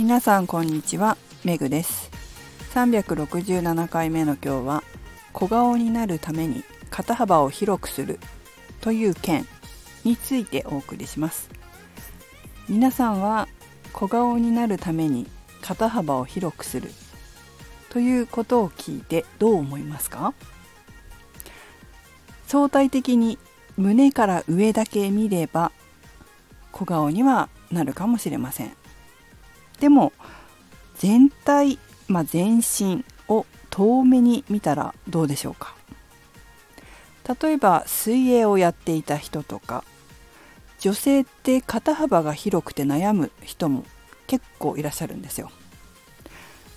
[0.00, 1.18] 皆さんこんにちは。
[1.44, 2.10] めぐです。
[2.72, 4.82] 367回目の今日は
[5.34, 8.18] 小顔になるために肩幅を広くする
[8.80, 9.46] という件
[10.02, 11.50] についてお送りします。
[12.66, 13.46] 皆さんは
[13.92, 15.26] 小顔になるために
[15.60, 16.90] 肩幅を広くする
[17.90, 20.32] ということを聞いてどう思いますか？
[22.46, 23.38] 相対的に
[23.76, 25.72] 胸から上だけ見れば
[26.72, 28.79] 小顔にはなるかもしれません。
[29.80, 30.12] でも
[30.98, 35.74] 全体、まあ、全身を遠目に見たらどうでしょうか？
[37.42, 39.84] 例えば水泳をやっていた人とか
[40.80, 43.84] 女性って肩幅が広くて悩む人も
[44.26, 45.50] 結構いらっしゃるんですよ。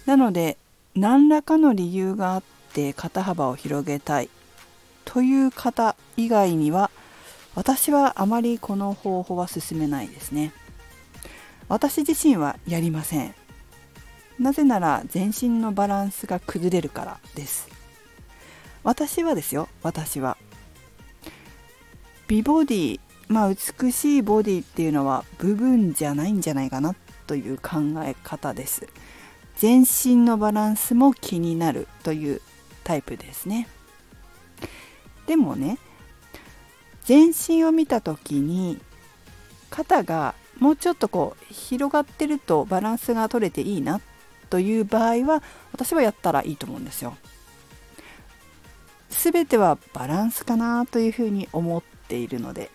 [0.05, 0.58] なので
[0.95, 4.30] 何らかの理由があって肩幅を広げたい
[5.05, 6.91] という方以外には
[7.55, 10.53] 私はあまりこの方法は進めないですね。
[11.67, 13.36] 私自身はやりません。
[14.39, 17.69] なぜなら全身のバランスが崩れるからです。
[18.83, 19.69] 私はですよ。
[19.81, 20.38] 私は。
[22.28, 26.95] 美ボディまあ美しいボディっていうのは部分じゃないんじゃないかな
[27.28, 28.88] という考え方です。
[29.56, 32.41] 全身のバランスも気になるという
[32.84, 33.67] タイプですね。
[35.28, 35.78] でもね
[37.06, 38.80] 全身を見た時に
[39.69, 44.00] 肩がもうちょっとこう広がってるとバランスが取れていいな
[44.50, 47.17] という場合は私はやったらいいと思うんですよ。
[49.09, 52.72] 全てはバランスかなというふうに思っているので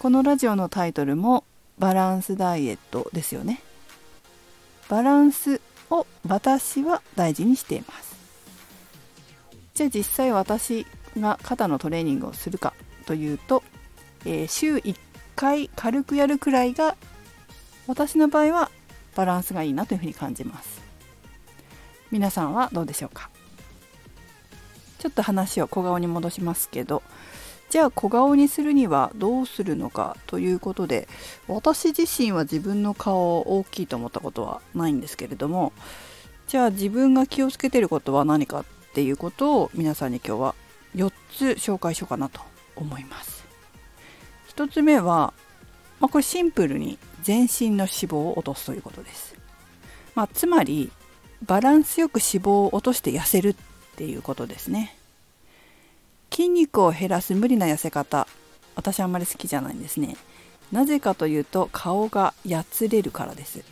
[0.00, 1.44] このラジオのタイトルも
[1.78, 3.62] バランスダイエットですよね。
[4.88, 8.16] バランスを私は大事にしています。
[9.74, 10.84] じゃあ実際私
[11.16, 12.74] が肩のトレーニングをするか
[13.06, 13.62] というと、
[14.24, 15.09] えー、週1
[15.40, 16.96] 回軽くやるくらいが
[17.86, 18.70] 私の場合は
[19.16, 20.82] バランスがいいなというふうに感じます。
[22.10, 23.30] 皆さんはどうでしょうか？
[24.98, 27.02] ちょっと話を小顔に戻しますけど
[27.70, 31.08] じゃあ小顔にするにはどうするのかということで
[31.48, 35.72] 私自身は自分の顔を大きいと思ったことはないんですけれども
[36.48, 40.54] じゃあ自分が気をつけてることは何かっていうことを皆さんに今日は
[40.94, 42.42] 4つ紹介しようかなと
[42.76, 43.39] 思います。
[44.54, 45.32] 1つ目は、
[46.00, 49.34] まあ、これシンプルに全身の脂肪を落とすということです、
[50.14, 50.90] まあ、つまり
[51.42, 53.54] バランスよく脂肪を落として痩せるっ
[53.96, 54.94] ていうことですね。
[56.30, 58.26] 筋肉を減らす無理な痩せ方
[58.76, 60.16] 私あんまり好きじゃないんですね。
[60.70, 63.64] なぜかというと顔がやつれるからです。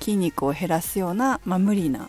[0.00, 2.08] 筋肉を減らすような、まあ、無理な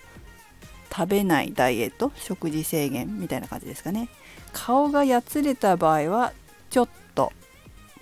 [0.95, 4.09] 食べないダイエット食事制限みたいな感じですかね。
[4.53, 6.33] 顔がやつれた場合は
[6.69, 6.89] ちょっ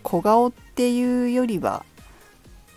[0.06, 1.84] 小顔っていうよりは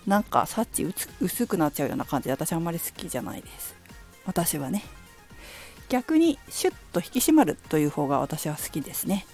[0.07, 3.77] なんかサッチ薄くなっちゃうような感じで私あんまり好きじゃないです。
[4.25, 4.83] 私はね。
[5.91, 9.27] 逆にシュッと引き締まるという方が私は好きですね。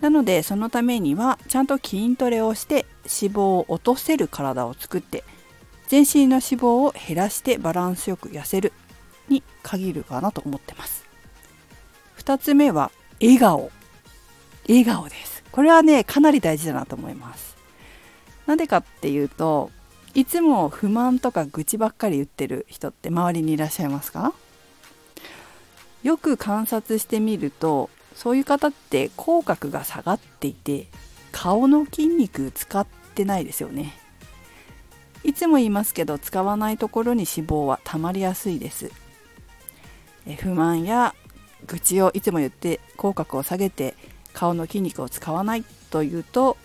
[0.00, 5.24] なのでそのためにはちゃんと筋トレをして脂肪を落とせる体を作って
[5.88, 8.72] 全身の脂肪を減らしてバランスよく痩せる
[9.28, 11.04] に限るかなと思ってます。
[12.18, 12.90] 2つ目は
[13.20, 13.70] 笑顔。
[14.66, 15.37] 笑顔です。
[15.52, 17.56] これはねかなり大事だなと思います。
[18.46, 19.70] なんでかっていうと
[20.14, 24.32] いつも不満とか愚痴ばっかり言ってる人って周りにいらっしゃいますか？
[26.02, 30.86] よく観察してみるとそういう方って口角が下がっていて
[31.32, 33.98] 顔の筋肉使ってないですよね。
[35.24, 38.90] いつも言いますけど使わないところに脂肪は溜まりやすいです。
[40.40, 41.14] 不満や
[41.66, 43.94] 愚痴をいつも言って口角を下げて
[44.38, 46.56] 顔の筋肉を使わないというと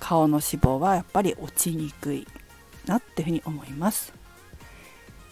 [0.00, 2.26] 顔の脂肪はやっぱり落ちにくい
[2.86, 4.14] なっていうふうに思います。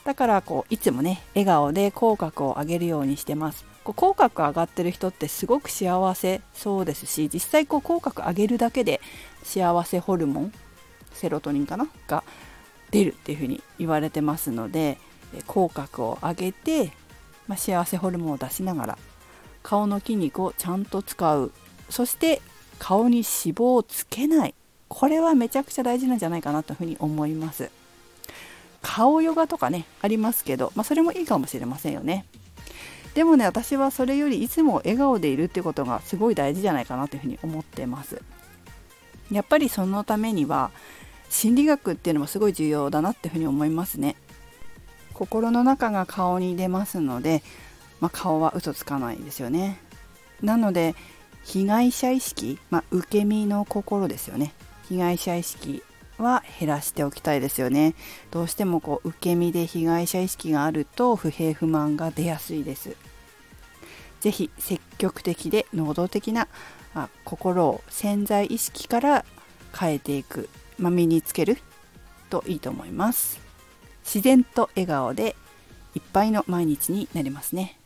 [0.05, 3.65] だからこういつもね笑顔で口角を上げるようにしてます。
[3.83, 9.01] こう口角上がってる人ってすごく幸せそうですし実際こう口角上げるだけで
[9.43, 10.53] 幸せホルモン
[11.15, 11.89] セロトニンかな？
[12.07, 12.25] が
[12.91, 14.99] 出るっていうふうに言われてますので
[15.47, 16.93] 口角を上げて
[17.47, 18.99] まあ、幸せホルモンを出しながら
[19.65, 21.51] 顔の筋肉をちゃんと使う。
[21.91, 22.41] そして
[22.79, 24.55] 顔に脂肪をつけない。
[24.89, 27.71] これはめちゃくちゃ大事なんじゃないかなというふうに思います。
[28.83, 32.27] 顔ヨガとかねありますけど、まあ、それもいいかもしれませんよね。
[33.15, 38.21] でもね私はそれよりいつも笑顔でいるってことがすごい大事じゃないかなというふうに思ってます。
[39.33, 40.71] やっぱりそのためには
[41.31, 44.17] 心理学っていうのもすごい重要だなっていうふうに思いますね。
[45.15, 47.43] 心の中が顔に出ますので、
[48.01, 49.81] まあ、顔は嘘つかないですよね。
[50.43, 50.95] なので
[51.45, 54.53] 被害者意識、まあ、受け身の心ですよね。
[54.89, 55.83] 被害者意識
[56.19, 57.95] は減らしておきたいですよね。
[58.31, 62.97] どうしてもこう受け身で被害者意識があると不平不満が出やすいです。
[64.21, 66.49] 是非積極的で能動的な
[66.95, 69.25] あ心を潜在意識から
[69.79, 70.49] 変えていく、
[70.79, 71.59] まあ、身につける
[72.31, 73.41] といいと思います。
[74.05, 75.37] 自然と笑顔で
[75.95, 77.79] いっぱいの毎日になりますね。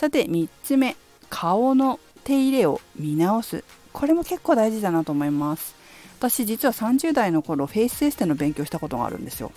[0.00, 0.96] さて3つ目
[1.28, 3.64] 顔の手入れを見直す。
[3.92, 5.74] これも結構大事だなと思います。
[6.18, 9.52] 私実は30代の頃フェイスエステの勉強したことがあるんですよ。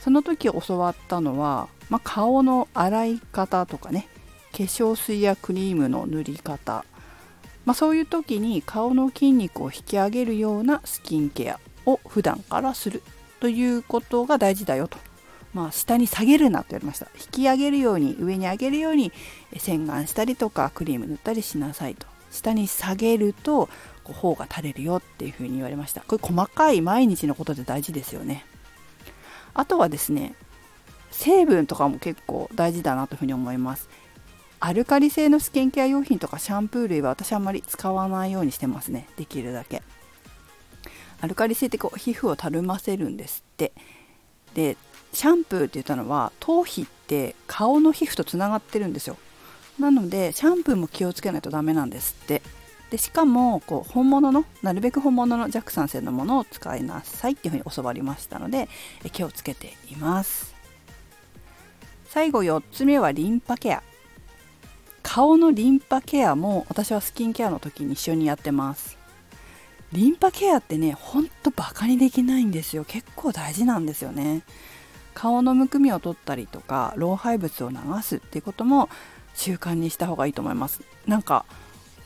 [0.00, 4.08] その時教わったのは、まあ、顔の洗い方とかね
[4.52, 6.86] 化粧水やクリームの塗り方、
[7.66, 13.02] まあ、そういう時に顔の筋肉を引き上げるようなスキンケアを普段からする
[13.38, 14.96] ということが大事だよと、
[15.54, 17.06] まあ、下に下げるなと言われました。
[17.18, 19.12] 引き上げるように上に上げるように
[19.56, 22.06] 洗顔したりとかクリーム塗ったりしなさいと。
[22.30, 23.68] 下に下げると
[24.04, 26.02] こう頬が垂れるよっていうふうに言われました。
[26.02, 28.44] これ細かい毎日のことで大事ですよね。
[29.54, 30.34] あとはですね
[31.10, 33.88] 成分とかも結構大事だなというふうに思います。
[34.60, 39.08] アルカリ性のスキンケア用品とかシャンプー類は私あんまり使わないようにしてますね。
[39.16, 39.82] できるだけ。
[41.20, 43.72] アルカリ性ってこう皮膚をたるませるんですって。
[44.54, 44.76] で
[45.12, 49.16] シャンプーって言ったのは頭皮って顔の皮膚とつながってるんですよ。
[49.78, 52.42] なのでシャンプーも気をつけないとダメなんですって。
[52.90, 58.68] でしかもこう本物のなるべく本物の弱酸性のものを使いなさいっていうふうに教わりましたので
[59.12, 60.54] 気をつけています。
[62.06, 63.82] 最後4つ目はリンパケア。
[65.02, 68.96] 顔のリンパケアも私はスキンケアの時に一緒にやってます。
[69.92, 72.84] リンパケアってねほんとバカにできないんですよ。
[72.84, 74.42] 結構大事なんですよね。
[75.18, 78.88] 顔のむくみを取ったりとか老廃物を流すっていうことも
[79.34, 80.80] 習慣にした方がいいと思います。
[81.08, 81.44] なんか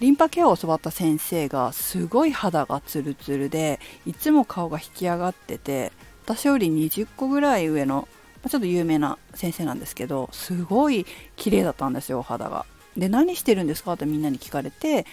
[0.01, 5.93] リンパケアを教わった先生がすごい肌がツルツルでいつも顔が引き上がってて
[6.25, 8.09] 私より20個ぐらい上の
[8.49, 11.05] ちょっと有名な先生なんですけどすごい
[11.37, 12.65] 綺麗だったんですよ肌が。
[12.97, 13.93] で何してるんですか？
[13.93, 15.07] ってみんなに聞かれて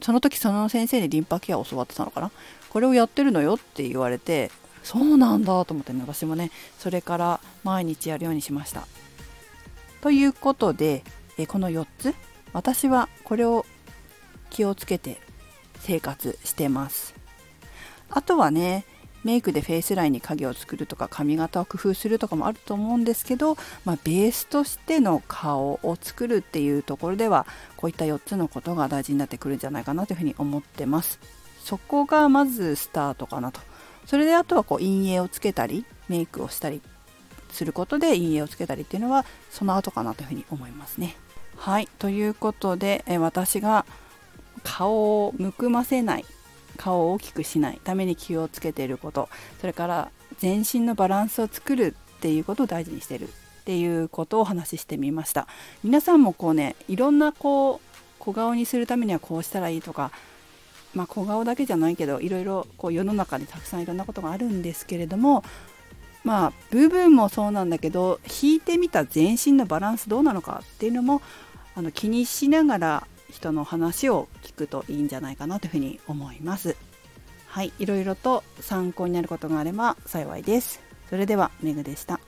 [0.00, 2.30] その時その先生にリンパケアを教わってたのかな？
[2.70, 4.50] これをやってるのよって言われて
[4.84, 8.86] そうなんだと思ってね私もねそれから毎日やるようにしました。
[10.02, 11.02] ということで
[11.38, 12.14] えこの4つ
[12.52, 13.66] 私はこれを
[14.50, 15.18] 気をつけて
[15.80, 17.14] 生活してます。
[18.10, 18.84] あとはね
[19.24, 27.46] メイクでフェイスラインに影を作るとか髪型を工夫するとかもあると思うんですけど、まあ、ベースとしての顔を作るっていうところでは
[27.78, 31.18] こういった4つのことが大事になってくるんじゃないかなというふうに思ってます。
[31.64, 33.60] そこがまずスタートかなと。
[34.06, 36.80] それであとはこう陰影をつけたりメイクをしたり
[37.50, 41.16] することで陰影をつけたりっていうのはその後かなというふうに思いますね。
[41.56, 41.88] はい。
[41.98, 43.86] ということでえ私が
[44.62, 46.24] 顔をむくませない
[46.76, 49.28] 顔を大きくしないために気をつけていること
[49.60, 53.30] それから全身のバランスを作るっていうことを大事にしてるっ
[53.64, 55.46] ていうことをお話ししてみました。
[55.82, 60.10] 皆さんもこうねいろんなこう小顔にするためにはこうしたらいいとか
[60.94, 65.44] まあ、小顔だけじゃないけどいろいろこう世の中にたくさんいろんなことがあるんですけれども
[66.22, 71.20] まあ部分もそうなんだけど引いてみた全身のバランスどうなのかっていうのも
[71.74, 76.76] あの気にしながら人の話を聞くといいんじゃないかなというふうに思います。
[77.48, 80.80] はい、いろいろと参考になることがあれば幸いです。
[81.10, 82.20] それではメグでした。